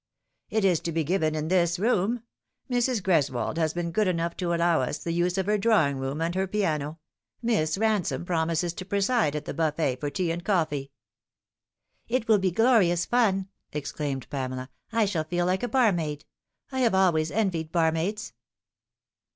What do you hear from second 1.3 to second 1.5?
in